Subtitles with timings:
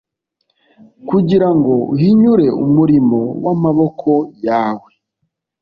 [1.09, 4.11] kugira ngo uhinyure umurimo w’amaboko
[4.47, 4.91] yawe,